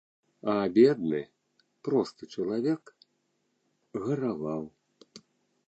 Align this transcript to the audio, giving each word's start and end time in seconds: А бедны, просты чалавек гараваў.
А 0.53 0.53
бедны, 0.77 1.19
просты 1.87 2.23
чалавек 2.37 2.95
гараваў. 4.07 4.63